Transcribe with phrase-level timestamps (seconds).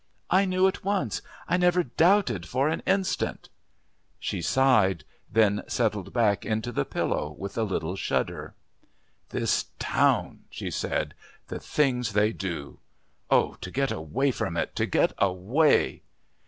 [0.31, 1.21] "I knew at once.
[1.47, 3.49] I never doubted for an instant."
[4.17, 8.55] She sighed; then settled back into the pillow with a little shudder.
[9.29, 11.13] "This town," she said;
[11.49, 12.79] "the things they do.
[13.29, 13.53] Oh!
[13.61, 16.01] to get away from it, to get away!"